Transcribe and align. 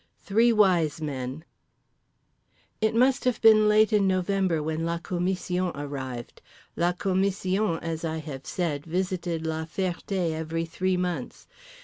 XII. 0.17 0.25
THREE 0.25 0.53
WISE 0.53 0.99
MEN 1.01 1.45
It 2.81 2.95
must 2.95 3.23
have 3.25 3.39
been 3.39 3.69
late 3.69 3.93
in 3.93 4.07
November 4.07 4.63
when 4.63 4.83
la 4.83 4.97
commission 4.97 5.67
arrived. 5.75 6.41
La 6.75 6.91
commission, 6.91 7.77
as 7.83 8.03
I 8.03 8.17
have 8.17 8.47
said, 8.47 8.83
visited 8.83 9.45
La 9.45 9.65
Ferté 9.65 10.31
every 10.31 10.65
three 10.65 10.97
months. 10.97 11.45